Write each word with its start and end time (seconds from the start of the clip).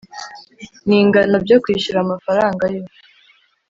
n 0.87 0.89
ingano 0.99 1.35
byo 1.45 1.57
kwishyura 1.63 1.99
amafaranga 2.05 2.63
yo 2.73 2.81